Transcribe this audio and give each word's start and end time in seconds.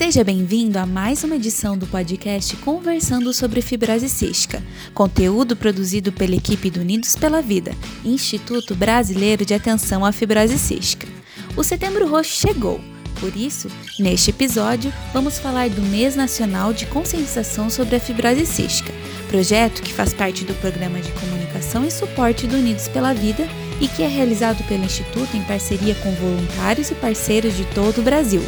Seja 0.00 0.24
bem-vindo 0.24 0.78
a 0.78 0.86
mais 0.86 1.22
uma 1.24 1.36
edição 1.36 1.76
do 1.76 1.86
podcast 1.86 2.56
Conversando 2.56 3.34
sobre 3.34 3.60
Fibrose 3.60 4.08
Cística, 4.08 4.62
conteúdo 4.94 5.54
produzido 5.54 6.10
pela 6.10 6.34
equipe 6.34 6.70
do 6.70 6.80
Unidos 6.80 7.16
pela 7.16 7.42
Vida, 7.42 7.72
Instituto 8.02 8.74
Brasileiro 8.74 9.44
de 9.44 9.52
Atenção 9.52 10.02
à 10.02 10.10
Fibrose 10.10 10.58
Cística. 10.58 11.06
O 11.54 11.62
Setembro 11.62 12.08
Roxo 12.08 12.32
chegou, 12.32 12.80
por 13.20 13.36
isso, 13.36 13.68
neste 13.98 14.30
episódio, 14.30 14.90
vamos 15.12 15.38
falar 15.38 15.68
do 15.68 15.82
Mês 15.82 16.16
Nacional 16.16 16.72
de 16.72 16.86
Conscientização 16.86 17.68
sobre 17.68 17.96
a 17.96 18.00
Fibrose 18.00 18.46
Cística, 18.46 18.94
projeto 19.28 19.82
que 19.82 19.92
faz 19.92 20.14
parte 20.14 20.46
do 20.46 20.54
Programa 20.62 20.98
de 20.98 21.12
Comunicação 21.12 21.84
e 21.84 21.90
Suporte 21.90 22.46
do 22.46 22.56
Unidos 22.56 22.88
pela 22.88 23.12
Vida 23.12 23.46
e 23.78 23.86
que 23.86 24.02
é 24.02 24.08
realizado 24.08 24.66
pelo 24.66 24.82
Instituto 24.82 25.36
em 25.36 25.42
parceria 25.42 25.94
com 25.96 26.10
voluntários 26.12 26.90
e 26.90 26.94
parceiros 26.94 27.54
de 27.54 27.66
todo 27.66 27.98
o 27.98 28.02
Brasil 28.02 28.40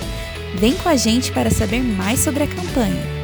Vem 0.55 0.77
com 0.77 0.89
a 0.89 0.97
gente 0.97 1.33
para 1.33 1.51
saber 1.51 1.83
mais 1.83 2.21
sobre 2.21 2.43
a 2.43 2.47
campanha. 2.47 3.23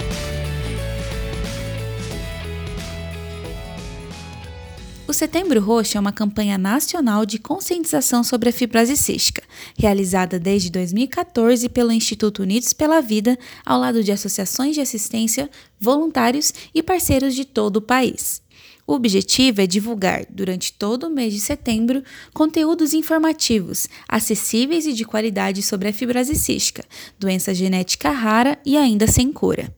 O 5.06 5.12
Setembro 5.12 5.60
Roxo 5.60 5.96
é 5.96 6.00
uma 6.00 6.12
campanha 6.12 6.58
nacional 6.58 7.24
de 7.24 7.38
conscientização 7.38 8.24
sobre 8.24 8.48
a 8.48 8.52
fibrose 8.52 8.96
cística, 8.96 9.42
realizada 9.78 10.38
desde 10.38 10.70
2014 10.70 11.68
pelo 11.68 11.92
Instituto 11.92 12.42
Unidos 12.42 12.72
pela 12.72 13.00
Vida, 13.00 13.38
ao 13.64 13.78
lado 13.78 14.02
de 14.02 14.12
associações 14.12 14.74
de 14.74 14.80
assistência, 14.80 15.50
voluntários 15.78 16.52
e 16.74 16.82
parceiros 16.82 17.34
de 17.34 17.44
todo 17.44 17.76
o 17.76 17.82
país. 17.82 18.42
O 18.88 18.94
objetivo 18.94 19.60
é 19.60 19.66
divulgar, 19.66 20.24
durante 20.30 20.72
todo 20.72 21.08
o 21.08 21.10
mês 21.10 21.34
de 21.34 21.40
setembro, 21.40 22.02
conteúdos 22.32 22.94
informativos, 22.94 23.86
acessíveis 24.08 24.86
e 24.86 24.94
de 24.94 25.04
qualidade 25.04 25.60
sobre 25.60 25.88
a 25.88 25.92
fibrose 25.92 26.34
cística, 26.34 26.82
doença 27.18 27.52
genética 27.52 28.10
rara 28.10 28.58
e 28.64 28.78
ainda 28.78 29.06
sem 29.06 29.30
cura. 29.30 29.70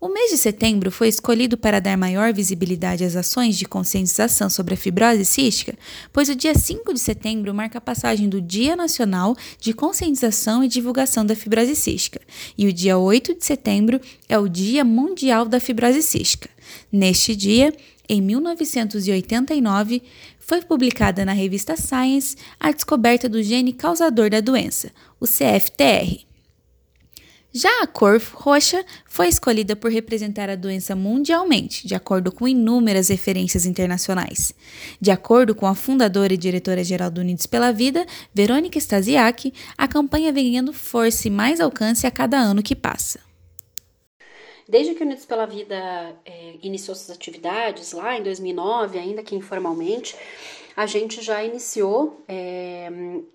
O 0.00 0.08
mês 0.08 0.30
de 0.30 0.38
setembro 0.38 0.92
foi 0.92 1.08
escolhido 1.08 1.58
para 1.58 1.80
dar 1.80 1.96
maior 1.96 2.32
visibilidade 2.32 3.02
às 3.02 3.16
ações 3.16 3.58
de 3.58 3.64
conscientização 3.64 4.48
sobre 4.48 4.74
a 4.74 4.76
fibrose 4.76 5.24
cística, 5.24 5.76
pois 6.12 6.28
o 6.28 6.36
dia 6.36 6.54
5 6.54 6.94
de 6.94 7.00
setembro 7.00 7.52
marca 7.52 7.78
a 7.78 7.80
passagem 7.80 8.28
do 8.28 8.40
Dia 8.40 8.76
Nacional 8.76 9.36
de 9.58 9.72
Conscientização 9.72 10.62
e 10.62 10.68
Divulgação 10.68 11.26
da 11.26 11.34
Fibrose 11.34 11.74
Cística, 11.74 12.20
e 12.56 12.68
o 12.68 12.72
dia 12.72 12.96
8 12.96 13.34
de 13.34 13.44
setembro 13.44 14.00
é 14.28 14.38
o 14.38 14.48
Dia 14.48 14.84
Mundial 14.84 15.46
da 15.46 15.58
Fibrose 15.58 16.02
Cística. 16.02 16.48
Neste 16.92 17.34
dia, 17.34 17.74
em 18.08 18.22
1989, 18.22 20.00
foi 20.38 20.62
publicada 20.62 21.24
na 21.24 21.32
revista 21.32 21.76
Science 21.76 22.36
a 22.60 22.70
descoberta 22.70 23.28
do 23.28 23.42
gene 23.42 23.72
causador 23.72 24.30
da 24.30 24.40
doença, 24.40 24.92
o 25.18 25.26
CFTR. 25.26 26.27
Já 27.52 27.82
a 27.82 27.86
cor 27.86 28.20
roxa 28.34 28.84
foi 29.06 29.26
escolhida 29.26 29.74
por 29.74 29.90
representar 29.90 30.50
a 30.50 30.54
doença 30.54 30.94
mundialmente, 30.94 31.86
de 31.86 31.94
acordo 31.94 32.30
com 32.30 32.46
inúmeras 32.46 33.08
referências 33.08 33.64
internacionais. 33.64 34.52
De 35.00 35.10
acordo 35.10 35.54
com 35.54 35.66
a 35.66 35.74
fundadora 35.74 36.34
e 36.34 36.36
diretora-geral 36.36 37.10
do 37.10 37.22
Unidos 37.22 37.46
pela 37.46 37.72
Vida, 37.72 38.04
Verônica 38.34 38.78
Stasiak, 38.78 39.52
a 39.78 39.88
campanha 39.88 40.30
vem 40.30 40.50
ganhando 40.50 40.74
força 40.74 41.26
e 41.26 41.30
mais 41.30 41.58
alcance 41.58 42.06
a 42.06 42.10
cada 42.10 42.36
ano 42.36 42.62
que 42.62 42.76
passa. 42.76 43.20
Desde 44.68 44.94
que 44.94 45.02
o 45.02 45.06
Unidos 45.06 45.24
pela 45.24 45.46
Vida 45.46 46.14
é, 46.26 46.56
iniciou 46.62 46.94
suas 46.94 47.16
atividades 47.16 47.92
lá 47.92 48.18
em 48.18 48.22
2009, 48.22 48.98
ainda 48.98 49.22
que 49.22 49.34
informalmente, 49.34 50.14
a 50.78 50.86
gente 50.86 51.20
já 51.20 51.42
iniciou 51.42 52.22
é, 52.28 52.88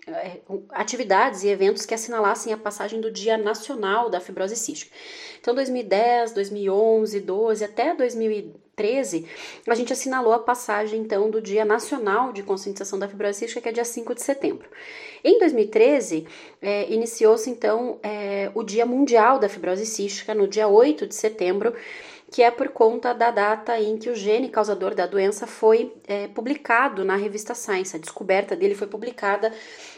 é, 0.08 0.40
atividades 0.70 1.42
e 1.42 1.48
eventos 1.48 1.84
que 1.84 1.92
assinalassem 1.92 2.54
a 2.54 2.56
passagem 2.56 3.02
do 3.02 3.10
Dia 3.10 3.36
Nacional 3.36 4.08
da 4.08 4.18
Fibrose 4.18 4.56
Cística. 4.56 4.90
Então, 5.38 5.54
2010, 5.54 6.32
2011, 6.32 7.20
12 7.20 7.62
até 7.62 7.94
2013, 7.94 9.26
a 9.68 9.74
gente 9.74 9.92
assinalou 9.92 10.32
a 10.32 10.38
passagem 10.38 11.00
então 11.00 11.28
do 11.28 11.38
Dia 11.38 11.66
Nacional 11.66 12.32
de 12.32 12.42
Conscientização 12.42 12.98
da 12.98 13.08
Fibrose 13.08 13.40
Cística, 13.40 13.60
que 13.60 13.68
é 13.68 13.72
dia 13.72 13.84
5 13.84 14.14
de 14.14 14.22
setembro. 14.22 14.66
Em 15.22 15.38
2013, 15.38 16.26
é, 16.62 16.90
iniciou-se 16.90 17.50
então 17.50 17.98
é, 18.02 18.50
o 18.54 18.62
Dia 18.62 18.86
Mundial 18.86 19.38
da 19.38 19.50
Fibrose 19.50 19.84
Cística, 19.84 20.34
no 20.34 20.48
dia 20.48 20.66
8 20.66 21.06
de 21.06 21.14
setembro, 21.14 21.74
que 22.34 22.42
é 22.42 22.50
por 22.50 22.70
conta 22.70 23.14
da 23.14 23.30
data 23.30 23.80
em 23.80 23.96
que 23.96 24.10
o 24.10 24.14
gene 24.16 24.48
causador 24.48 24.92
da 24.92 25.06
doença 25.06 25.46
foi 25.46 25.94
é, 26.04 26.26
publicado 26.26 27.04
na 27.04 27.14
revista 27.14 27.54
Science. 27.54 27.94
A 27.94 27.98
descoberta 28.00 28.56
dele 28.56 28.74
foi 28.74 28.88
publicada 28.88 29.52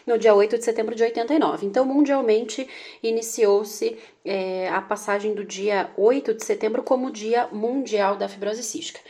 no 0.07 0.19
dia 0.19 0.35
8 0.35 0.59
de 0.59 0.63
setembro 0.63 0.95
de 0.95 1.03
89. 1.03 1.65
Então, 1.65 1.87
mundialmente, 1.87 2.69
iniciou-se 3.03 3.97
é, 4.23 4.69
a 4.69 4.83
passagem 4.83 5.33
do 5.33 5.47
dia 5.47 5.89
8 5.97 6.35
de 6.35 6.45
setembro 6.45 6.83
como 6.83 7.11
Dia 7.11 7.49
Mundial 7.51 8.17
da 8.17 8.29
Fibrose 8.29 8.63
Cística. 8.63 9.01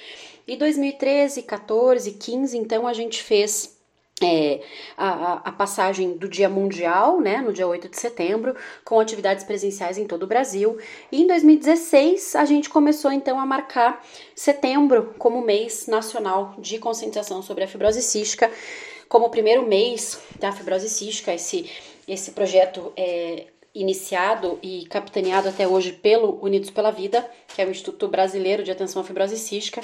E 0.47 0.57
2013, 0.57 1.43
14, 1.43 2.13
15, 2.13 2.57
então, 2.57 2.87
a 2.87 2.93
gente 2.93 3.21
fez 3.21 3.76
é, 4.23 4.63
a, 4.97 5.49
a, 5.49 5.53
passagem 5.53 6.17
do 6.17 6.27
Dia 6.27 6.49
Mundial, 6.49 7.21
né, 7.21 7.43
no 7.43 7.53
dia 7.53 7.67
8 7.67 7.89
de 7.89 7.99
setembro, 7.99 8.57
com 8.83 8.99
atividades 8.99 9.45
presenciais 9.45 9.99
em 9.99 10.07
todo 10.07 10.23
o 10.23 10.27
Brasil. 10.27 10.79
E 11.13 11.23
em 11.23 11.27
2016 11.27 12.35
a 12.35 12.45
gente 12.47 12.71
começou 12.71 13.13
então 13.13 13.39
a 13.39 13.45
marcar 13.45 14.03
setembro 14.35 15.15
como 15.19 15.43
mês 15.43 15.87
nacional 15.87 16.55
de 16.59 16.79
conscientização 16.79 17.43
sobre 17.43 17.65
a 17.65 17.69
fibrose 17.69 18.01
cística, 18.01 18.51
como 19.07 19.27
o 19.27 19.31
primeiro 19.31 19.67
mês 19.67 20.19
da 20.41 20.51
fibrose 20.51 20.89
cística. 20.89 21.35
Esse, 21.35 21.71
esse 22.09 22.31
projeto 22.31 22.93
é 22.97 23.49
iniciado 23.75 24.59
e 24.63 24.87
capitaneado 24.87 25.51
até 25.51 25.69
hoje 25.69 25.93
pelo 25.93 26.43
Unidos 26.43 26.71
pela 26.71 26.91
Vida, 26.91 27.29
que 27.55 27.61
é 27.61 27.67
o 27.67 27.71
Instituto 27.71 28.09
Brasileiro 28.09 28.63
de 28.63 28.71
Atenção 28.71 29.03
à 29.03 29.05
Fibrose 29.05 29.37
Cística. 29.37 29.83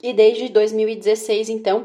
E 0.00 0.12
desde 0.12 0.48
2016, 0.48 1.48
então, 1.48 1.84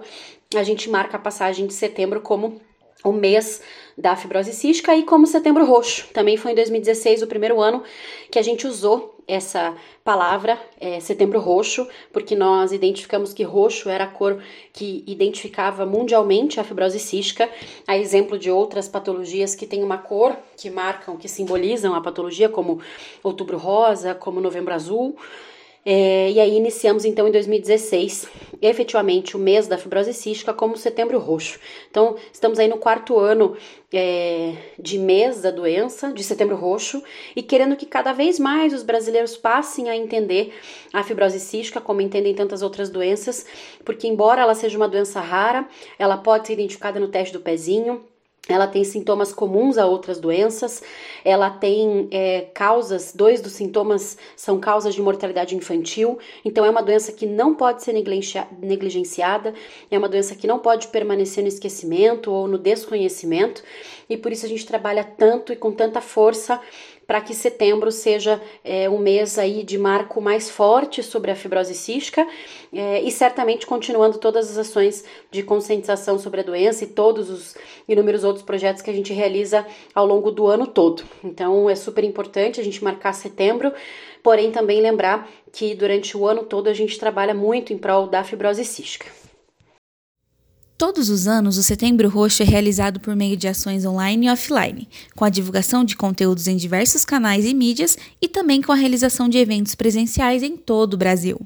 a 0.57 0.63
gente 0.63 0.89
marca 0.89 1.17
a 1.17 1.19
passagem 1.19 1.67
de 1.67 1.73
setembro 1.73 2.21
como 2.21 2.61
o 3.03 3.11
mês 3.11 3.61
da 3.97 4.15
fibrose 4.15 4.53
cística 4.53 4.95
e 4.95 5.03
como 5.03 5.27
setembro 5.27 5.65
roxo. 5.65 6.07
Também 6.13 6.37
foi 6.37 6.51
em 6.51 6.55
2016 6.55 7.21
o 7.21 7.27
primeiro 7.27 7.59
ano 7.59 7.83
que 8.31 8.39
a 8.39 8.41
gente 8.41 8.65
usou 8.65 9.13
essa 9.27 9.75
palavra, 10.03 10.59
é, 10.79 10.99
setembro 10.99 11.39
roxo, 11.39 11.87
porque 12.11 12.35
nós 12.35 12.71
identificamos 12.71 13.33
que 13.33 13.43
roxo 13.43 13.89
era 13.89 14.05
a 14.05 14.07
cor 14.07 14.41
que 14.73 15.03
identificava 15.07 15.85
mundialmente 15.85 16.59
a 16.59 16.63
fibrose 16.63 16.99
cística, 16.99 17.49
a 17.87 17.97
exemplo 17.97 18.37
de 18.37 18.51
outras 18.51 18.87
patologias 18.87 19.55
que 19.55 19.65
têm 19.65 19.83
uma 19.83 19.97
cor 19.97 20.35
que 20.57 20.69
marcam, 20.69 21.15
que 21.15 21.29
simbolizam 21.29 21.95
a 21.95 22.01
patologia, 22.01 22.49
como 22.49 22.81
outubro 23.21 23.57
rosa, 23.57 24.13
como 24.13 24.41
novembro 24.41 24.73
azul. 24.73 25.15
É, 25.85 26.31
e 26.31 26.39
aí 26.39 26.55
iniciamos 26.55 27.03
então 27.03 27.27
em 27.27 27.31
2016, 27.31 28.27
efetivamente, 28.61 29.35
o 29.35 29.39
mês 29.39 29.67
da 29.67 29.77
fibrose 29.77 30.13
cística 30.13 30.53
como 30.53 30.77
setembro 30.77 31.19
roxo. 31.19 31.59
Então, 31.91 32.15
estamos 32.31 32.57
aí 32.57 32.69
no 32.69 32.77
quarto 32.77 33.19
ano 33.19 33.57
é, 33.91 34.55
de 34.79 34.97
mês 34.97 35.41
da 35.41 35.51
doença, 35.51 36.13
de 36.13 36.23
setembro 36.23 36.55
roxo, 36.55 37.03
e 37.35 37.43
querendo 37.43 37.75
que 37.75 37.85
cada 37.85 38.13
vez 38.13 38.39
mais 38.39 38.73
os 38.73 38.81
brasileiros 38.81 39.35
passem 39.35 39.89
a 39.89 39.95
entender 39.95 40.53
a 40.93 41.03
fibrose 41.03 41.39
cística, 41.39 41.81
como 41.81 41.99
entendem 41.99 42.33
tantas 42.33 42.61
outras 42.61 42.89
doenças, 42.89 43.45
porque 43.83 44.07
embora 44.07 44.41
ela 44.41 44.55
seja 44.55 44.77
uma 44.77 44.87
doença 44.87 45.19
rara, 45.19 45.67
ela 45.99 46.15
pode 46.15 46.47
ser 46.47 46.53
identificada 46.53 46.97
no 46.97 47.09
teste 47.09 47.33
do 47.33 47.41
pezinho, 47.41 48.01
ela 48.49 48.67
tem 48.67 48.83
sintomas 48.83 49.31
comuns 49.31 49.77
a 49.77 49.85
outras 49.85 50.19
doenças, 50.19 50.83
ela 51.23 51.49
tem 51.49 52.09
é, 52.11 52.41
causas, 52.53 53.13
dois 53.15 53.39
dos 53.39 53.53
sintomas 53.53 54.17
são 54.35 54.59
causas 54.59 54.93
de 54.93 55.01
mortalidade 55.01 55.55
infantil, 55.55 56.19
então 56.43 56.65
é 56.65 56.69
uma 56.69 56.83
doença 56.83 57.13
que 57.13 57.25
não 57.25 57.55
pode 57.55 57.83
ser 57.83 57.93
negligenciada, 57.93 59.53
é 59.89 59.97
uma 59.97 60.09
doença 60.09 60.35
que 60.35 60.45
não 60.45 60.59
pode 60.59 60.89
permanecer 60.89 61.41
no 61.41 61.47
esquecimento 61.47 62.29
ou 62.31 62.45
no 62.45 62.57
desconhecimento, 62.57 63.63
e 64.09 64.17
por 64.17 64.31
isso 64.31 64.45
a 64.45 64.49
gente 64.49 64.65
trabalha 64.65 65.03
tanto 65.03 65.53
e 65.53 65.55
com 65.55 65.71
tanta 65.71 66.01
força 66.01 66.59
para 67.05 67.21
que 67.21 67.33
setembro 67.33 67.91
seja 67.91 68.41
é, 68.63 68.89
um 68.89 68.97
mês 68.97 69.37
aí 69.37 69.63
de 69.63 69.77
marco 69.77 70.21
mais 70.21 70.49
forte 70.49 71.03
sobre 71.03 71.31
a 71.31 71.35
fibrose 71.35 71.73
cística 71.73 72.25
é, 72.71 73.01
e 73.01 73.11
certamente 73.11 73.65
continuando 73.65 74.17
todas 74.17 74.49
as 74.49 74.57
ações 74.57 75.03
de 75.29 75.43
conscientização 75.43 76.17
sobre 76.17 76.41
a 76.41 76.43
doença 76.43 76.83
e 76.83 76.87
todos 76.87 77.29
os 77.29 77.55
inúmeros 77.87 78.23
outros 78.23 78.45
projetos 78.45 78.81
que 78.81 78.89
a 78.89 78.93
gente 78.93 79.13
realiza 79.13 79.65
ao 79.93 80.05
longo 80.05 80.31
do 80.31 80.47
ano 80.47 80.65
todo. 80.65 81.03
Então 81.23 81.69
é 81.69 81.75
super 81.75 82.03
importante 82.03 82.59
a 82.59 82.63
gente 82.63 82.83
marcar 82.83 83.13
setembro, 83.13 83.73
porém 84.21 84.51
também 84.51 84.81
lembrar 84.81 85.29
que 85.51 85.75
durante 85.75 86.17
o 86.17 86.25
ano 86.25 86.43
todo 86.43 86.67
a 86.67 86.73
gente 86.73 86.97
trabalha 86.97 87.33
muito 87.33 87.73
em 87.73 87.77
prol 87.77 88.07
da 88.07 88.23
fibrose 88.23 88.63
cística. 88.63 89.22
Todos 90.75 91.07
os 91.09 91.27
anos, 91.27 91.57
o 91.57 91.63
Setembro 91.63 92.09
Roxo 92.09 92.41
é 92.41 92.45
realizado 92.45 92.99
por 92.99 93.15
meio 93.15 93.37
de 93.37 93.47
ações 93.47 93.85
online 93.85 94.25
e 94.25 94.29
offline, 94.29 94.89
com 95.15 95.23
a 95.23 95.29
divulgação 95.29 95.85
de 95.85 95.95
conteúdos 95.95 96.47
em 96.47 96.57
diversos 96.57 97.05
canais 97.05 97.45
e 97.45 97.53
mídias 97.53 97.95
e 98.19 98.27
também 98.27 98.59
com 98.59 98.71
a 98.71 98.75
realização 98.75 99.29
de 99.29 99.37
eventos 99.37 99.75
presenciais 99.75 100.41
em 100.41 100.57
todo 100.57 100.95
o 100.95 100.97
Brasil. 100.97 101.39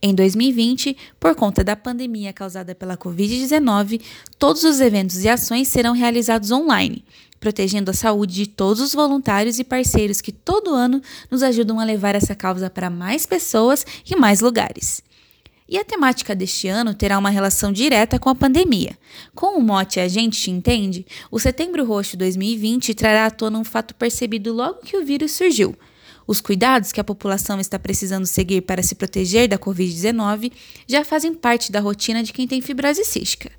Em 0.00 0.14
2020, 0.14 0.96
por 1.18 1.34
conta 1.34 1.64
da 1.64 1.74
pandemia 1.74 2.32
causada 2.32 2.72
pela 2.72 2.96
Covid-19, 2.96 4.00
todos 4.38 4.62
os 4.62 4.80
eventos 4.80 5.24
e 5.24 5.28
ações 5.28 5.66
serão 5.66 5.92
realizados 5.92 6.52
online, 6.52 7.04
protegendo 7.40 7.90
a 7.90 7.94
saúde 7.94 8.32
de 8.32 8.46
todos 8.46 8.80
os 8.80 8.94
voluntários 8.94 9.58
e 9.58 9.64
parceiros 9.64 10.20
que 10.20 10.30
todo 10.30 10.72
ano 10.72 11.02
nos 11.28 11.42
ajudam 11.42 11.80
a 11.80 11.84
levar 11.84 12.14
essa 12.14 12.34
causa 12.34 12.70
para 12.70 12.88
mais 12.88 13.26
pessoas 13.26 13.84
e 14.08 14.14
mais 14.14 14.40
lugares. 14.40 15.02
E 15.68 15.76
a 15.76 15.84
temática 15.84 16.34
deste 16.34 16.66
ano 16.66 16.94
terá 16.94 17.18
uma 17.18 17.28
relação 17.28 17.70
direta 17.70 18.18
com 18.18 18.30
a 18.30 18.34
pandemia. 18.34 18.96
Com 19.34 19.58
o 19.58 19.62
mote 19.62 20.00
A 20.00 20.08
Gente 20.08 20.40
Te 20.40 20.50
Entende, 20.50 21.04
o 21.30 21.38
Setembro 21.38 21.84
Roxo 21.84 22.16
2020 22.16 22.94
trará 22.94 23.26
à 23.26 23.30
tona 23.30 23.58
um 23.58 23.64
fato 23.64 23.94
percebido 23.94 24.50
logo 24.52 24.80
que 24.80 24.96
o 24.96 25.04
vírus 25.04 25.32
surgiu. 25.32 25.76
Os 26.26 26.40
cuidados 26.40 26.90
que 26.90 27.00
a 27.00 27.04
população 27.04 27.60
está 27.60 27.78
precisando 27.78 28.26
seguir 28.26 28.62
para 28.62 28.82
se 28.82 28.94
proteger 28.94 29.48
da 29.48 29.58
Covid-19 29.58 30.52
já 30.86 31.04
fazem 31.04 31.34
parte 31.34 31.70
da 31.72 31.80
rotina 31.80 32.22
de 32.22 32.32
quem 32.32 32.46
tem 32.46 32.60
fibrose 32.62 33.04
cística. 33.04 33.50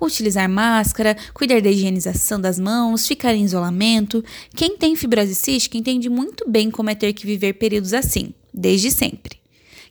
Utilizar 0.00 0.48
máscara, 0.48 1.16
cuidar 1.34 1.60
da 1.60 1.70
higienização 1.70 2.40
das 2.40 2.58
mãos, 2.58 3.06
ficar 3.06 3.34
em 3.34 3.44
isolamento. 3.44 4.24
Quem 4.54 4.76
tem 4.76 4.96
fibrose 4.96 5.34
cística 5.34 5.76
entende 5.76 6.08
muito 6.08 6.48
bem 6.48 6.70
como 6.70 6.90
é 6.90 6.94
ter 6.94 7.12
que 7.12 7.26
viver 7.26 7.54
períodos 7.54 7.94
assim, 7.94 8.32
desde 8.52 8.90
sempre. 8.90 9.38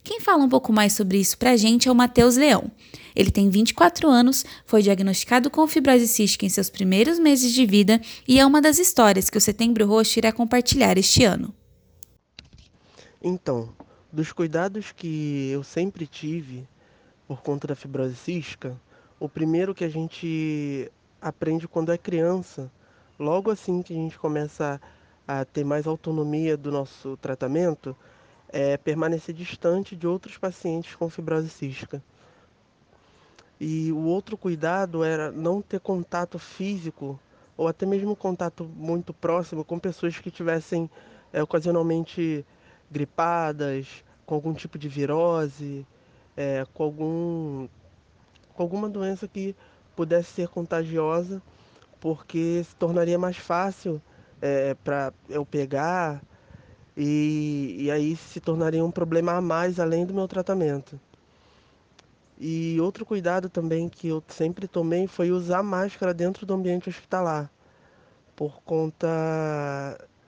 Quem 0.08 0.22
fala 0.22 0.42
um 0.42 0.48
pouco 0.48 0.72
mais 0.72 0.94
sobre 0.94 1.18
isso 1.18 1.38
pra 1.38 1.58
gente 1.58 1.90
é 1.90 1.92
o 1.92 1.96
Matheus 1.96 2.38
Leão. 2.38 2.72
Ele 3.14 3.30
tem 3.30 3.50
24 3.50 4.08
anos, 4.08 4.46
foi 4.66 4.82
diagnosticado 4.82 5.50
com 5.50 5.68
fibrose 5.68 6.08
cística 6.08 6.46
em 6.46 6.50
seus 6.50 6.70
primeiros 6.70 7.20
meses 7.20 7.52
de 7.52 7.66
vida 7.66 8.00
e 8.26 8.40
é 8.40 8.46
uma 8.46 8.62
das 8.62 8.80
histórias 8.80 9.30
que 9.30 9.38
o 9.38 9.42
Setembro 9.42 9.86
Roxo 9.86 10.18
irá 10.18 10.32
compartilhar 10.32 10.98
este 10.98 11.26
ano. 11.26 11.54
Então, 13.22 13.68
dos 14.10 14.32
cuidados 14.32 14.94
que 14.94 15.50
eu 15.52 15.62
sempre 15.62 16.08
tive 16.08 16.66
por 17.28 17.42
conta 17.42 17.68
da 17.68 17.76
fibrose 17.76 18.16
cística, 18.16 18.80
o 19.20 19.28
primeiro 19.28 19.76
que 19.76 19.84
a 19.84 19.90
gente 19.90 20.90
aprende 21.22 21.68
quando 21.68 21.92
é 21.92 21.98
criança, 21.98 22.72
logo 23.20 23.52
assim 23.52 23.82
que 23.82 23.92
a 23.92 23.98
gente 23.98 24.18
começa 24.18 24.80
a 25.28 25.44
ter 25.44 25.66
mais 25.66 25.86
autonomia 25.86 26.56
do 26.56 26.72
nosso 26.72 27.18
tratamento, 27.18 27.94
é 28.50 28.78
permanecer 28.78 29.34
distante 29.36 29.96
de 29.96 30.08
outros 30.08 30.38
pacientes 30.38 30.96
com 30.96 31.10
fibrose 31.10 31.50
cística. 31.50 32.02
E 33.60 33.92
o 33.92 34.04
outro 34.04 34.38
cuidado 34.38 35.04
era 35.04 35.32
não 35.32 35.62
ter 35.62 35.80
contato 35.80 36.38
físico 36.38 37.20
ou 37.56 37.68
até 37.68 37.86
mesmo 37.86 38.16
contato 38.16 38.64
muito 38.64 39.14
próximo 39.14 39.66
com 39.66 39.80
pessoas 39.80 40.20
que 40.20 40.30
tivessem 40.30 40.90
é, 41.34 41.42
ocasionalmente 41.42 42.46
gripadas, 42.90 44.04
com 44.26 44.36
algum 44.36 44.54
tipo 44.54 44.78
de 44.78 44.88
virose, 44.88 45.86
é, 46.36 46.66
com, 46.74 46.84
algum, 46.84 47.68
com 48.54 48.64
alguma 48.64 48.88
doença 48.88 49.28
que 49.28 49.56
pudesse 49.96 50.32
ser 50.32 50.48
contagiosa, 50.50 51.42
porque 52.00 52.64
se 52.64 52.76
tornaria 52.76 53.18
mais 53.18 53.38
fácil 53.38 54.00
é, 54.40 54.76
para 54.76 55.12
eu 55.28 55.44
pegar 55.44 56.22
e, 56.98 57.76
e 57.80 57.92
aí 57.92 58.16
se 58.16 58.40
tornaria 58.40 58.84
um 58.84 58.90
problema 58.90 59.34
a 59.34 59.42
mais 59.42 59.80
além 59.80 60.04
do 60.04 60.16
meu 60.16 60.28
tratamento. 60.28 61.00
E 62.40 62.80
outro 62.82 63.06
cuidado 63.06 63.50
também 63.50 63.88
que 63.88 64.08
eu 64.08 64.24
sempre 64.28 64.68
tomei 64.68 65.06
foi 65.08 65.32
usar 65.32 65.62
máscara 65.62 66.14
dentro 66.14 66.46
do 66.46 66.56
ambiente 66.56 66.90
hospitalar, 66.90 67.52
por 68.36 68.62
conta 68.64 69.08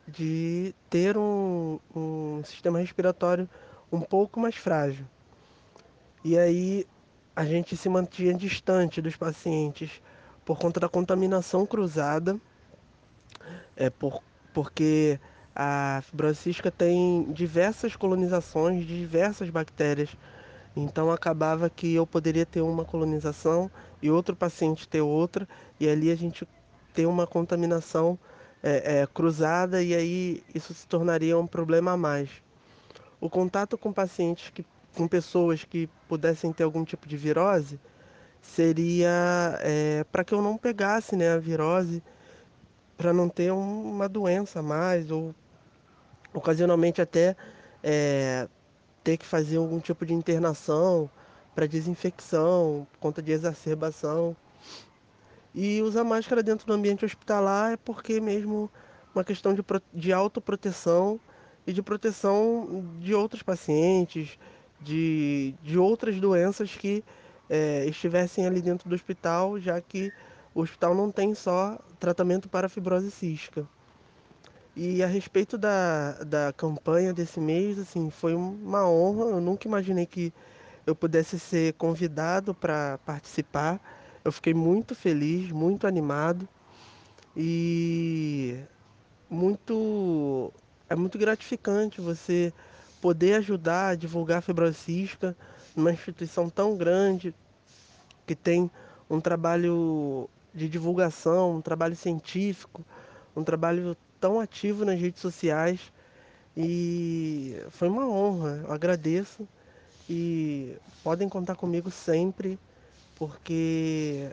de 0.08 0.74
ter 0.90 1.18
um, 1.18 1.80
um 1.96 2.42
sistema 2.44 2.80
respiratório 2.80 3.50
um 3.92 4.02
pouco 4.02 4.40
mais 4.40 4.56
frágil. 4.56 5.06
E 6.24 6.38
aí 6.38 6.86
a 7.36 7.46
gente 7.46 7.76
se 7.76 7.90
mantinha 7.90 8.34
distante 8.34 9.02
dos 9.02 9.16
pacientes 9.16 10.02
por 10.46 10.60
conta 10.60 10.80
da 10.80 10.90
contaminação 10.90 11.66
cruzada, 11.66 12.40
é 13.76 13.90
por, 13.90 14.22
porque 14.54 15.20
a 15.62 16.02
fibrose 16.04 16.38
cística 16.38 16.72
tem 16.72 17.34
diversas 17.34 17.94
colonizações 17.94 18.88
de 18.88 18.98
diversas 18.98 19.50
bactérias. 19.50 20.10
Então 20.74 21.12
acabava 21.12 21.70
que 21.70 21.94
eu 21.94 22.08
poderia 22.08 22.46
ter 22.46 22.62
uma 22.62 22.86
colonização 22.86 23.70
e 24.02 24.10
outro 24.10 24.38
paciente 24.38 24.88
ter 24.88 25.02
outra, 25.02 25.46
e 25.78 25.90
ali 25.90 26.12
a 26.12 26.16
gente 26.16 26.48
ter 26.94 27.06
uma 27.06 27.28
contaminação 27.28 28.18
é, 28.64 29.02
é, 29.02 29.08
cruzada 29.08 29.84
e 29.84 29.94
aí 29.94 30.42
isso 30.56 30.74
se 30.74 30.88
tornaria 30.88 31.38
um 31.38 31.46
problema 31.46 31.92
a 31.92 31.98
mais. 31.98 32.30
O 33.20 33.30
contato 33.30 33.78
com 33.78 33.92
pacientes 33.92 34.50
que, 34.52 34.66
com 34.96 35.10
pessoas 35.10 35.66
que 35.66 35.90
pudessem 36.08 36.54
ter 36.54 36.64
algum 36.64 36.86
tipo 36.86 37.06
de 37.06 37.18
virose 37.18 37.78
seria 38.42 39.60
é, 39.60 40.06
para 40.10 40.24
que 40.24 40.34
eu 40.34 40.42
não 40.42 40.58
pegasse 40.58 41.18
né, 41.18 41.34
a 41.34 41.38
virose, 41.38 42.02
para 42.96 43.12
não 43.12 43.28
ter 43.28 43.52
um, 43.52 43.92
uma 43.92 44.08
doença 44.08 44.62
mais 44.62 45.12
ou 45.12 45.36
ocasionalmente 46.34 47.02
até 47.02 47.36
é, 47.84 48.48
ter 49.04 49.18
que 49.18 49.26
fazer 49.26 49.58
algum 49.58 49.80
tipo 49.80 50.06
de 50.06 50.14
internação 50.14 51.10
para 51.56 51.68
desinfecção, 51.68 52.88
por 52.92 53.00
conta 53.00 53.22
de 53.22 53.32
exacerbação. 53.32 54.36
E 55.54 55.82
usar 55.82 56.04
máscara 56.04 56.44
dentro 56.44 56.68
do 56.68 56.74
ambiente 56.74 57.04
hospitalar 57.04 57.74
é 57.74 57.78
porque 57.78 58.22
mesmo 58.22 58.70
uma 59.14 59.24
questão 59.24 59.54
de, 59.54 59.64
de 59.94 60.14
autoproteção 60.14 61.20
e 61.66 61.74
de 61.74 61.82
proteção 61.82 62.86
de 63.00 63.14
outros 63.14 63.42
pacientes, 63.42 64.38
de, 64.80 65.54
de 65.62 65.78
outras 65.78 66.20
doenças 66.20 66.76
que 66.76 67.04
é, 67.50 67.86
estivessem 67.86 68.46
ali 68.46 68.62
dentro 68.62 68.88
do 68.88 68.96
hospital, 68.96 69.60
já 69.60 69.82
que 69.82 70.14
o 70.54 70.62
hospital 70.62 70.96
não 70.96 71.12
tem 71.12 71.34
só 71.34 71.80
tratamento 72.00 72.48
para 72.48 72.70
fibrose 72.70 73.12
cística. 73.12 73.68
E 74.82 75.04
a 75.04 75.08
respeito 75.08 75.58
da, 75.58 76.14
da 76.24 76.54
campanha 76.54 77.14
desse 77.14 77.38
mês, 77.38 77.78
assim, 77.78 78.10
foi 78.10 78.34
uma 78.34 78.90
honra. 78.90 79.26
Eu 79.26 79.42
nunca 79.42 79.68
imaginei 79.68 80.06
que 80.06 80.34
eu 80.88 80.96
pudesse 80.96 81.38
ser 81.38 81.74
convidado 81.74 82.54
para 82.54 82.98
participar. 83.00 83.78
Eu 84.24 84.32
fiquei 84.32 84.54
muito 84.54 84.96
feliz, 84.96 85.52
muito 85.52 85.86
animado 85.86 86.48
e 87.36 88.58
muito 89.30 90.50
é 90.90 90.96
muito 90.96 91.18
gratificante 91.18 92.00
você 92.00 92.54
poder 93.02 93.34
ajudar 93.34 93.90
a 93.90 93.96
divulgar 93.96 94.38
a 94.38 94.42
fibrose 94.42 94.78
cística 94.78 95.36
numa 95.76 95.92
instituição 95.92 96.50
tão 96.50 96.78
grande 96.78 97.36
que 98.26 98.34
tem 98.34 98.72
um 99.10 99.20
trabalho 99.20 100.30
de 100.54 100.70
divulgação, 100.70 101.58
um 101.58 101.62
trabalho 101.62 101.98
científico, 101.98 102.82
um 103.36 103.44
trabalho 103.44 103.98
tão 104.20 104.40
ativo 104.40 104.86
nas 104.86 105.00
redes 105.00 105.22
sociais 105.22 105.80
e 106.56 107.56
foi 107.72 107.88
uma 107.88 108.08
honra, 108.08 108.62
eu 108.66 108.72
agradeço 108.74 109.48
e 110.10 110.76
podem 111.04 111.30
contar 111.30 111.56
comigo 111.56 111.90
sempre, 111.90 112.60
porque 113.16 114.30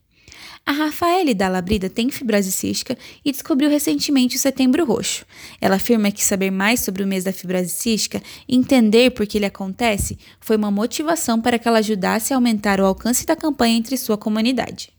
A 0.65 0.71
Rafaele 0.71 1.33
Dalabrida 1.33 1.89
tem 1.89 2.11
fibrose 2.11 2.51
cística 2.51 2.97
e 3.25 3.31
descobriu 3.31 3.69
recentemente 3.69 4.35
o 4.35 4.39
Setembro 4.39 4.85
Roxo. 4.85 5.25
Ela 5.59 5.77
afirma 5.77 6.11
que 6.11 6.23
saber 6.23 6.51
mais 6.51 6.81
sobre 6.81 7.01
o 7.01 7.07
mês 7.07 7.23
da 7.23 7.33
fibrose 7.33 7.69
cística 7.69 8.21
e 8.47 8.55
entender 8.55 9.09
por 9.11 9.25
que 9.25 9.37
ele 9.37 9.47
acontece 9.47 10.19
foi 10.39 10.57
uma 10.57 10.69
motivação 10.69 11.41
para 11.41 11.57
que 11.57 11.67
ela 11.67 11.79
ajudasse 11.79 12.33
a 12.33 12.37
aumentar 12.37 12.79
o 12.79 12.85
alcance 12.85 13.25
da 13.25 13.35
campanha 13.35 13.77
entre 13.77 13.97
sua 13.97 14.17
comunidade. 14.17 14.91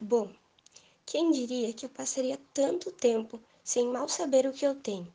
Bom, 0.00 0.30
quem 1.06 1.30
diria 1.30 1.72
que 1.72 1.86
eu 1.86 1.90
passaria 1.90 2.40
tanto 2.52 2.90
tempo 2.90 3.40
sem 3.62 3.86
mal 3.88 4.08
saber 4.08 4.46
o 4.46 4.52
que 4.52 4.66
eu 4.66 4.74
tenho? 4.74 5.12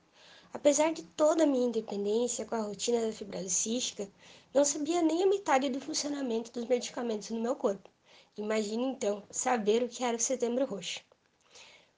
Apesar 0.53 0.93
de 0.93 1.03
toda 1.03 1.43
a 1.43 1.47
minha 1.47 1.67
independência 1.67 2.45
com 2.45 2.55
a 2.55 2.61
rotina 2.61 3.05
da 3.05 3.11
fibrose 3.11 3.49
cística, 3.49 4.09
não 4.53 4.63
sabia 4.63 5.01
nem 5.01 5.23
a 5.23 5.27
metade 5.27 5.69
do 5.69 5.81
funcionamento 5.81 6.51
dos 6.51 6.65
medicamentos 6.65 7.29
no 7.31 7.41
meu 7.41 7.55
corpo. 7.55 7.89
Imagine 8.37 8.83
então 8.83 9.23
saber 9.29 9.83
o 9.83 9.89
que 9.89 10.03
era 10.03 10.15
o 10.15 10.19
Setembro 10.19 10.65
Roxo. 10.65 11.01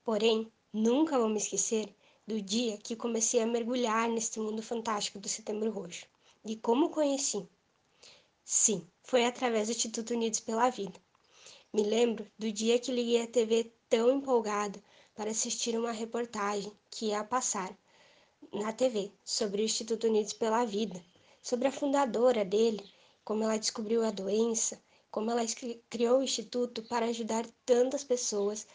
Porém, 0.03 0.51
nunca 0.73 1.19
vou 1.19 1.29
me 1.29 1.37
esquecer 1.37 1.93
do 2.25 2.41
dia 2.41 2.77
que 2.77 2.95
comecei 2.95 3.41
a 3.41 3.45
mergulhar 3.45 4.09
neste 4.09 4.39
mundo 4.39 4.63
fantástico 4.63 5.19
do 5.19 5.29
Setembro 5.29 5.69
Roxo. 5.69 6.07
E 6.43 6.55
como 6.55 6.89
conheci? 6.89 7.47
Sim, 8.43 8.87
foi 9.03 9.25
através 9.25 9.67
do 9.67 9.73
Instituto 9.73 10.13
Unidos 10.13 10.39
pela 10.39 10.69
Vida. 10.69 10.99
Me 11.73 11.83
lembro 11.83 12.25
do 12.37 12.51
dia 12.51 12.79
que 12.79 12.91
liguei 12.91 13.21
a 13.21 13.27
TV 13.27 13.71
tão 13.91 14.09
empolgado 14.09 14.81
para 15.13 15.29
assistir 15.29 15.77
uma 15.77 15.91
reportagem 15.91 16.71
que 16.89 17.07
ia 17.07 17.23
passar 17.25 17.77
na 18.53 18.71
TV 18.71 19.11
sobre 19.23 19.61
o 19.61 19.65
Instituto 19.65 20.07
Unidos 20.07 20.31
pela 20.31 20.65
Vida 20.65 21.03
sobre 21.41 21.67
a 21.67 21.71
fundadora 21.71 22.45
dele, 22.45 22.89
como 23.25 23.43
ela 23.43 23.57
descobriu 23.57 24.05
a 24.05 24.11
doença, 24.11 24.81
como 25.09 25.29
ela 25.29 25.41
criou 25.89 26.19
o 26.19 26.23
instituto 26.23 26.83
para 26.83 27.07
ajudar 27.07 27.45
tantas 27.65 28.01
pessoas 28.03 28.65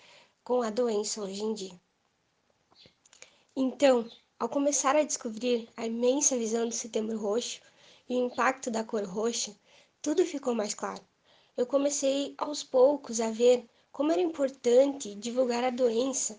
com 0.44 0.61
a 0.61 0.68
doença 0.68 1.23
hoje 1.23 1.42
em 1.42 1.54
dia. 1.54 1.80
Então, 3.56 4.06
ao 4.38 4.50
começar 4.50 4.96
a 4.96 5.02
descobrir 5.02 5.66
a 5.78 5.87
imensa 5.87 6.37
visão 6.37 6.68
do 6.68 6.75
Setembro 6.75 7.16
Roxo 7.16 7.62
e 8.06 8.16
o 8.16 8.26
impacto 8.26 8.70
da 8.70 8.85
cor 8.85 9.04
roxa, 9.04 9.56
tudo 10.02 10.26
ficou 10.26 10.54
mais 10.54 10.75
claro. 10.75 11.02
Eu 11.56 11.66
comecei 11.66 12.35
aos 12.37 12.62
poucos 12.62 13.18
a 13.18 13.30
ver 13.30 13.66
como 13.96 14.12
era 14.12 14.20
importante 14.20 15.14
divulgar 15.14 15.64
a 15.64 15.70
doença 15.70 16.38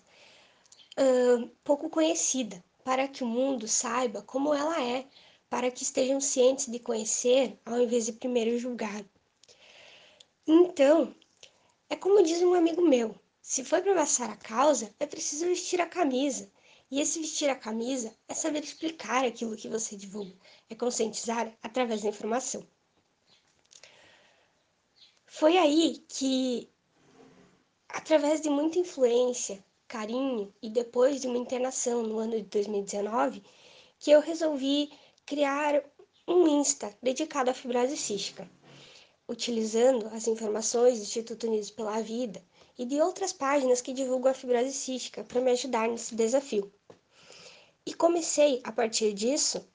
uh, 0.96 1.48
pouco 1.64 1.90
conhecida, 1.90 2.62
para 2.84 3.08
que 3.08 3.24
o 3.24 3.26
mundo 3.26 3.66
saiba 3.66 4.22
como 4.22 4.54
ela 4.54 4.80
é, 4.80 5.08
para 5.50 5.68
que 5.68 5.82
estejam 5.82 6.20
cientes 6.20 6.68
de 6.68 6.78
conhecer 6.78 7.58
ao 7.66 7.80
invés 7.80 8.06
de 8.06 8.12
primeiro 8.12 8.56
julgar. 8.60 9.04
Então, 10.46 11.12
é 11.90 11.96
como 11.96 12.22
diz 12.22 12.40
um 12.42 12.54
amigo 12.54 12.80
meu: 12.80 13.12
se 13.42 13.64
for 13.64 13.82
para 13.82 13.92
passar 13.92 14.30
a 14.30 14.36
causa, 14.36 14.94
é 15.00 15.04
preciso 15.04 15.46
vestir 15.46 15.80
a 15.80 15.86
camisa. 15.86 16.48
E 16.88 17.00
esse 17.00 17.18
vestir 17.18 17.50
a 17.50 17.56
camisa 17.56 18.16
é 18.28 18.34
saber 18.34 18.62
explicar 18.62 19.24
aquilo 19.24 19.56
que 19.56 19.68
você 19.68 19.96
divulga, 19.96 20.32
é 20.70 20.76
conscientizar 20.76 21.52
através 21.60 22.02
da 22.02 22.08
informação. 22.08 22.64
Foi 25.26 25.58
aí 25.58 26.04
que, 26.08 26.70
através 27.88 28.40
de 28.40 28.50
muita 28.50 28.78
influência, 28.78 29.64
carinho 29.86 30.52
e 30.62 30.68
depois 30.68 31.20
de 31.20 31.26
uma 31.26 31.38
internação 31.38 32.02
no 32.02 32.18
ano 32.18 32.36
de 32.36 32.42
2019, 32.42 33.42
que 33.98 34.10
eu 34.10 34.20
resolvi 34.20 34.90
criar 35.24 35.82
um 36.26 36.46
Insta 36.60 36.94
dedicado 37.02 37.50
à 37.50 37.54
fibrose 37.54 37.96
cística, 37.96 38.48
utilizando 39.26 40.06
as 40.08 40.28
informações 40.28 40.98
do 40.98 41.04
Instituto 41.04 41.46
Unidos 41.46 41.70
pela 41.70 42.00
Vida 42.02 42.42
e 42.78 42.84
de 42.84 43.00
outras 43.00 43.32
páginas 43.32 43.80
que 43.80 43.92
divulgam 43.92 44.30
a 44.30 44.34
fibrose 44.34 44.72
cística 44.72 45.24
para 45.24 45.40
me 45.40 45.50
ajudar 45.50 45.88
nesse 45.88 46.14
desafio. 46.14 46.70
E 47.84 47.94
comecei, 47.94 48.60
a 48.62 48.70
partir 48.70 49.14
disso, 49.14 49.66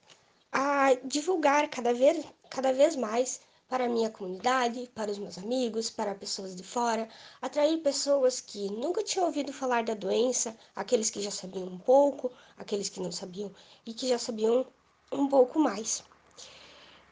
a 0.52 0.94
divulgar 1.04 1.68
cada 1.68 1.94
vez, 1.94 2.24
cada 2.50 2.72
vez 2.72 2.96
mais 2.96 3.42
para 3.74 3.86
a 3.86 3.90
minha 3.90 4.12
comunidade, 4.12 4.88
para 4.94 5.10
os 5.10 5.18
meus 5.18 5.36
amigos, 5.36 5.90
para 5.90 6.14
pessoas 6.14 6.56
de 6.56 6.62
fora, 6.62 7.10
atrair 7.42 7.80
pessoas 7.80 8.40
que 8.40 8.70
nunca 8.70 9.04
tinham 9.04 9.26
ouvido 9.26 9.52
falar 9.52 9.84
da 9.84 9.96
doença, 9.96 10.56
aqueles 10.76 11.10
que 11.10 11.20
já 11.20 11.32
sabiam 11.32 11.66
um 11.66 11.80
pouco, 11.80 12.32
aqueles 12.56 12.88
que 12.88 13.00
não 13.00 13.12
sabiam 13.12 13.52
e 13.84 13.92
que 13.92 14.08
já 14.08 14.20
sabiam 14.20 14.68
um 15.12 15.28
pouco 15.28 15.58
mais. 15.58 16.04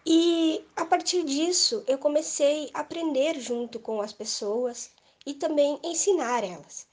E 0.06 0.64
a 0.76 0.86
partir 0.86 1.24
disso, 1.24 1.84
eu 1.88 1.98
comecei 1.98 2.70
a 2.76 2.82
aprender 2.82 3.40
junto 3.40 3.80
com 3.80 4.00
as 4.00 4.14
pessoas 4.14 4.92
e 5.26 5.34
também 5.34 5.80
ensinar 5.84 6.44
elas. 6.44 6.86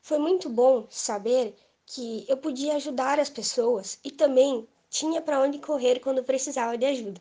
Foi 0.00 0.18
muito 0.18 0.48
bom 0.48 0.86
saber 0.88 1.52
que 1.84 2.24
eu 2.28 2.36
podia 2.36 2.76
ajudar 2.76 3.18
as 3.18 3.28
pessoas 3.28 3.98
e 4.04 4.12
também 4.12 4.68
tinha 4.88 5.20
para 5.20 5.40
onde 5.40 5.58
correr 5.58 5.98
quando 5.98 6.22
precisava 6.22 6.78
de 6.78 6.86
ajuda. 6.86 7.20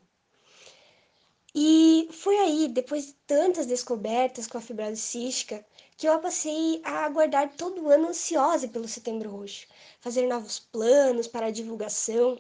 E 1.58 2.10
foi 2.12 2.36
aí, 2.38 2.68
depois 2.68 3.06
de 3.06 3.14
tantas 3.26 3.66
descobertas 3.66 4.46
com 4.46 4.58
a 4.58 4.62
fibrose 4.62 4.98
cística, 4.98 5.66
que 5.96 6.06
eu 6.06 6.20
passei 6.20 6.82
a 6.84 7.06
aguardar 7.06 7.56
todo 7.56 7.90
ano 7.90 8.10
ansiosa 8.10 8.68
pelo 8.68 8.90
Setembro 8.90 9.30
Roxo, 9.30 9.66
fazer 10.02 10.28
novos 10.28 10.60
planos 10.60 11.28
para 11.28 11.46
a 11.46 11.52
divulgação 11.52 12.38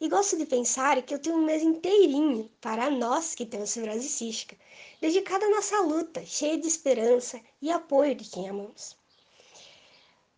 e 0.00 0.08
gosto 0.08 0.36
de 0.36 0.46
pensar 0.46 1.02
que 1.02 1.12
eu 1.12 1.18
tenho 1.18 1.36
um 1.36 1.44
mês 1.44 1.64
inteirinho 1.64 2.48
para 2.60 2.88
nós 2.90 3.34
que 3.34 3.44
temos 3.44 3.74
fibrose 3.74 4.08
cística, 4.08 4.56
dedicado 5.00 5.44
à 5.46 5.50
nossa 5.50 5.80
luta, 5.80 6.24
cheia 6.24 6.56
de 6.56 6.68
esperança 6.68 7.40
e 7.60 7.72
apoio 7.72 8.14
de 8.14 8.30
quem 8.30 8.48
amamos. 8.48 8.96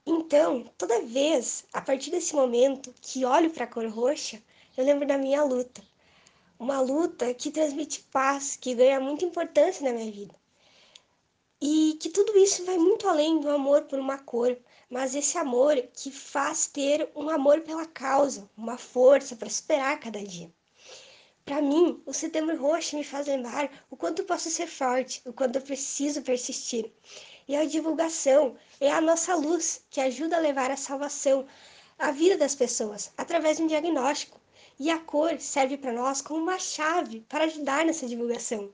Então, 0.07 0.65
toda 0.79 1.03
vez, 1.03 1.67
a 1.71 1.83
partir 1.83 2.11
desse 2.13 2.35
momento 2.35 2.95
que 3.03 3.27
olho 3.27 3.51
para 3.51 3.65
a 3.65 3.69
cor 3.69 3.87
roxa, 3.89 4.43
eu 4.75 4.87
lembro 4.87 5.07
da 5.07 5.19
minha 5.19 5.45
luta. 5.45 5.83
Uma 6.59 6.81
luta 6.81 7.33
que 7.35 7.51
transmite 7.51 8.01
paz, 8.11 8.57
que 8.57 8.75
ganha 8.75 9.01
muita 9.01 9.25
importância 9.25 9.85
na 9.85 9.97
minha 9.97 10.11
vida. 10.11 10.35
E 11.61 11.99
que 12.01 12.09
tudo 12.09 12.37
isso 12.39 12.65
vai 12.65 12.79
muito 12.79 13.09
além 13.09 13.41
do 13.41 13.51
amor 13.51 13.83
por 13.83 13.99
uma 13.99 14.19
cor, 14.19 14.57
mas 14.91 15.15
esse 15.15 15.37
amor 15.39 15.77
que 15.93 16.11
faz 16.11 16.67
ter 16.67 17.11
um 17.15 17.29
amor 17.29 17.61
pela 17.61 17.87
causa, 17.87 18.49
uma 18.57 18.79
força 18.79 19.35
para 19.37 19.51
superar 19.51 19.99
cada 19.99 20.23
dia. 20.23 20.53
Para 21.47 21.63
mim, 21.63 22.03
o 22.05 22.13
Setembro 22.13 22.57
Roxo 22.57 22.97
me 22.97 23.05
faz 23.05 23.29
lembrar 23.29 23.71
o 23.89 23.97
quanto 23.97 24.25
posso 24.25 24.51
ser 24.51 24.67
forte, 24.67 25.23
o 25.25 25.33
quanto 25.33 25.57
eu 25.57 25.63
preciso 25.63 26.21
persistir. 26.21 26.93
E 27.47 27.55
a 27.55 27.65
divulgação 27.65 28.57
é 28.81 28.91
a 28.91 29.01
nossa 29.01 29.35
luz 29.37 29.83
que 29.89 30.01
ajuda 30.01 30.37
a 30.37 30.41
levar 30.41 30.73
a 30.73 30.77
salvação 30.77 31.47
à 31.97 32.11
vida 32.11 32.37
das 32.37 32.57
pessoas 32.57 33.13
através 33.17 33.59
de 33.59 33.63
um 33.63 33.69
diagnóstico. 33.69 34.41
E 34.79 34.91
a 34.91 34.99
cor 34.99 35.41
serve 35.41 35.77
para 35.79 35.93
nós 35.93 36.21
como 36.21 36.41
uma 36.43 36.59
chave 36.59 37.21
para 37.29 37.45
ajudar 37.45 37.85
nessa 37.85 38.07
divulgação. 38.07 38.73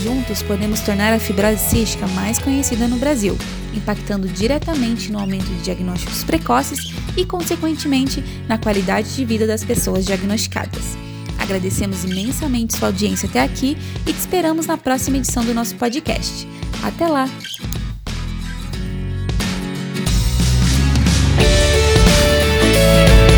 Juntos 0.03 0.43
podemos 0.43 0.81
tornar 0.81 1.13
a 1.13 1.19
fibrose 1.19 1.59
cística 1.59 2.07
mais 2.09 2.39
conhecida 2.39 2.89
no 2.89 2.97
Brasil, 2.97 3.37
impactando 3.75 4.27
diretamente 4.27 5.13
no 5.13 5.19
aumento 5.19 5.47
de 5.47 5.63
diagnósticos 5.63 6.25
precoces 6.25 6.95
e, 7.17 7.27
consequentemente, 7.27 8.25
na 8.49 8.57
qualidade 8.57 9.15
de 9.15 9.25
vida 9.25 9.47
das 9.47 9.63
pessoas 9.63 10.07
diagnosticadas. 10.07 10.97
Agradecemos 11.39 12.05
imensamente 12.05 12.77
sua 12.77 12.89
audiência 12.89 13.29
até 13.29 13.43
aqui 13.43 13.77
e 14.07 14.13
te 14.13 14.19
esperamos 14.19 14.67
na 14.67 14.79
próxima 14.79 15.19
edição 15.19 15.45
do 15.45 15.53
nosso 15.53 15.75
podcast. 15.77 16.49
Até 16.83 17.07
lá! 17.07 17.29